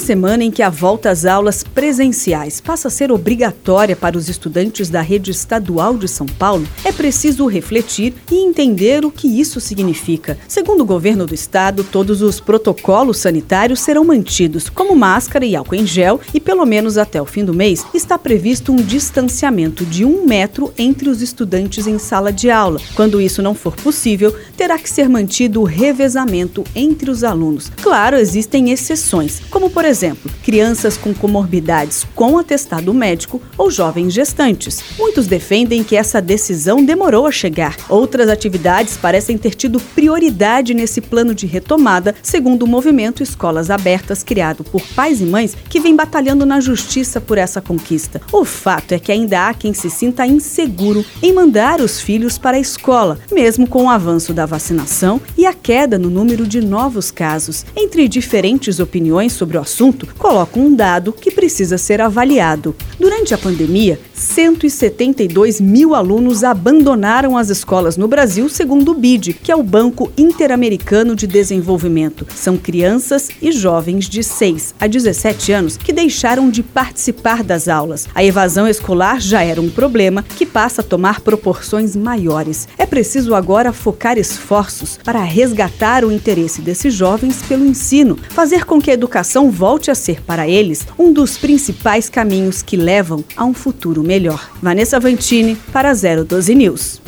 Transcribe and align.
Na 0.00 0.06
semana 0.06 0.42
em 0.42 0.50
que 0.50 0.62
a 0.62 0.70
volta 0.70 1.10
às 1.10 1.26
aulas 1.26 1.62
presenciais 1.62 2.58
passa 2.58 2.88
a 2.88 2.90
ser 2.90 3.12
obrigatória 3.12 3.94
para 3.94 4.16
os 4.16 4.30
estudantes 4.30 4.88
da 4.88 5.02
rede 5.02 5.30
estadual 5.30 5.98
de 5.98 6.08
São 6.08 6.24
Paulo, 6.24 6.66
é 6.82 6.90
preciso 6.90 7.46
refletir 7.46 8.14
e 8.32 8.36
entender 8.36 9.04
o 9.04 9.10
que 9.10 9.28
isso 9.28 9.60
significa. 9.60 10.38
Segundo 10.48 10.80
o 10.80 10.86
governo 10.86 11.26
do 11.26 11.34
estado, 11.34 11.84
todos 11.84 12.22
os 12.22 12.40
protocolos 12.40 13.18
sanitários 13.18 13.80
serão 13.80 14.02
mantidos, 14.02 14.70
como 14.70 14.96
máscara 14.96 15.44
e 15.44 15.54
álcool 15.54 15.74
em 15.74 15.86
gel, 15.86 16.18
e 16.32 16.40
pelo 16.40 16.64
menos 16.64 16.96
até 16.96 17.20
o 17.20 17.26
fim 17.26 17.44
do 17.44 17.52
mês 17.52 17.84
está 17.92 18.18
previsto 18.18 18.72
um 18.72 18.76
distanciamento 18.76 19.84
de 19.84 20.06
um 20.06 20.24
metro 20.24 20.72
entre 20.78 21.10
os 21.10 21.20
estudantes 21.20 21.86
em 21.86 21.98
sala 21.98 22.32
de 22.32 22.50
aula. 22.50 22.80
Quando 22.94 23.20
isso 23.20 23.42
não 23.42 23.54
for 23.54 23.76
possível, 23.76 24.34
terá 24.56 24.78
que 24.78 24.88
ser 24.88 25.10
mantido 25.10 25.60
o 25.60 25.64
revezamento 25.64 26.64
entre 26.74 27.10
os 27.10 27.22
alunos. 27.22 27.70
Claro, 27.82 28.16
existem 28.16 28.70
exceções, 28.70 29.42
como 29.50 29.68
por 29.68 29.89
exemplo, 29.90 30.30
crianças 30.42 30.96
com 30.96 31.12
comorbidades 31.12 32.06
com 32.14 32.38
atestado 32.38 32.94
médico 32.94 33.42
ou 33.58 33.70
jovens 33.70 34.12
gestantes. 34.12 34.82
Muitos 34.98 35.26
defendem 35.26 35.82
que 35.82 35.96
essa 35.96 36.22
decisão 36.22 36.84
demorou 36.84 37.26
a 37.26 37.32
chegar. 37.32 37.76
Outras 37.88 38.28
atividades 38.28 38.96
parecem 38.96 39.36
ter 39.36 39.54
tido 39.54 39.80
prioridade 39.94 40.72
nesse 40.72 41.00
plano 41.00 41.34
de 41.34 41.46
retomada, 41.46 42.14
segundo 42.22 42.62
o 42.62 42.68
movimento 42.68 43.22
Escolas 43.22 43.68
Abertas, 43.68 44.22
criado 44.22 44.62
por 44.62 44.80
pais 44.94 45.20
e 45.20 45.24
mães 45.24 45.56
que 45.68 45.80
vem 45.80 45.96
batalhando 45.96 46.46
na 46.46 46.60
justiça 46.60 47.20
por 47.20 47.36
essa 47.36 47.60
conquista. 47.60 48.20
O 48.32 48.44
fato 48.44 48.92
é 48.92 48.98
que 48.98 49.10
ainda 49.10 49.48
há 49.48 49.54
quem 49.54 49.74
se 49.74 49.90
sinta 49.90 50.26
inseguro 50.26 51.04
em 51.22 51.32
mandar 51.32 51.80
os 51.80 52.00
filhos 52.00 52.38
para 52.38 52.56
a 52.56 52.60
escola, 52.60 53.18
mesmo 53.32 53.66
com 53.66 53.84
o 53.84 53.90
avanço 53.90 54.32
da 54.32 54.46
vacinação 54.46 55.20
e 55.36 55.46
a 55.46 55.52
queda 55.52 55.98
no 55.98 56.08
número 56.08 56.46
de 56.46 56.60
novos 56.60 57.10
casos. 57.10 57.66
Entre 57.76 58.06
diferentes 58.06 58.78
opiniões 58.78 59.32
sobre 59.32 59.58
o 59.58 59.60
assunto, 59.80 60.06
coloca 60.18 60.60
um 60.60 60.74
dado 60.74 61.10
que 61.10 61.30
precisa 61.30 61.78
ser 61.78 62.02
avaliado. 62.02 62.76
Durante 62.98 63.32
a 63.32 63.38
pandemia, 63.38 63.98
172 64.12 65.58
mil 65.58 65.94
alunos 65.94 66.44
abandonaram 66.44 67.34
as 67.34 67.48
escolas 67.48 67.96
no 67.96 68.06
Brasil, 68.06 68.50
segundo 68.50 68.90
o 68.90 68.94
BID, 68.94 69.32
que 69.32 69.50
é 69.50 69.56
o 69.56 69.62
Banco 69.62 70.12
Interamericano 70.18 71.16
de 71.16 71.26
Desenvolvimento. 71.26 72.26
São 72.34 72.58
crianças 72.58 73.30
e 73.40 73.50
jovens 73.50 74.06
de 74.06 74.22
6 74.22 74.74
a 74.78 74.86
17 74.86 75.52
anos 75.52 75.78
que 75.78 75.94
deixaram 75.94 76.50
de 76.50 76.62
participar 76.62 77.42
das 77.42 77.66
aulas. 77.66 78.06
A 78.14 78.22
evasão 78.22 78.68
escolar 78.68 79.18
já 79.18 79.42
era 79.42 79.62
um 79.62 79.70
problema 79.70 80.22
que 80.22 80.44
passa 80.44 80.82
a 80.82 80.84
tomar 80.84 81.20
proporções 81.20 81.96
maiores. 81.96 82.68
É 82.76 82.84
preciso 82.84 83.34
agora 83.34 83.72
focar 83.72 84.18
esforços 84.18 84.98
para 85.02 85.22
resgatar 85.22 86.04
o 86.04 86.12
interesse 86.12 86.60
desses 86.60 86.92
jovens 86.92 87.40
pelo 87.48 87.64
ensino, 87.64 88.18
fazer 88.28 88.66
com 88.66 88.78
que 88.78 88.90
a 88.90 88.94
educação 88.94 89.50
volte 89.60 89.90
a 89.90 89.94
ser 89.94 90.22
para 90.22 90.48
eles 90.48 90.86
um 90.98 91.12
dos 91.12 91.36
principais 91.36 92.08
caminhos 92.08 92.62
que 92.62 92.78
levam 92.78 93.22
a 93.36 93.44
um 93.44 93.52
futuro 93.52 94.02
melhor. 94.02 94.50
Vanessa 94.62 94.98
Vantini 94.98 95.54
para 95.70 95.92
012 95.92 96.54
News. 96.54 97.02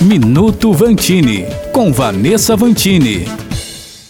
Minuto 0.00 0.72
Vantini 0.72 1.44
com 1.74 1.92
Vanessa 1.92 2.56
Vantini. 2.56 3.26